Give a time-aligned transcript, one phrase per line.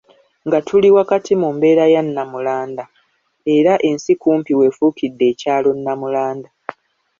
[0.45, 2.83] Nga tuli wakati mu mbeera eya Nnamulanda.
[3.55, 6.49] Era ensi kumpi w'efuukidde ekyalo Namulanda.